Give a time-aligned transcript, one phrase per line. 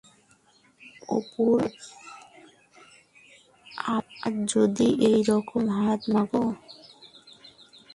[1.09, 1.57] অপুর
[3.91, 6.43] আমার যদি ওইরকম হাত-মাগো!